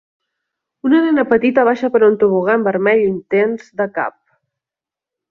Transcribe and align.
Una 0.87 1.01
nena 1.07 1.25
petita 1.33 1.65
baixa 1.67 1.89
per 1.95 2.01
un 2.07 2.17
tobogan 2.23 2.65
vermell 2.67 3.03
intens 3.09 3.67
de 3.83 3.87
cap. 3.99 4.17